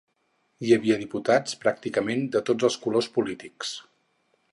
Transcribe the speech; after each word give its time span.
Hi 0.67 0.71
havia 0.77 0.95
diputats 1.01 1.59
pràcticament 1.65 2.23
de 2.37 2.41
tots 2.47 2.69
els 2.71 2.79
colors 2.87 3.11
polítics. 3.19 3.75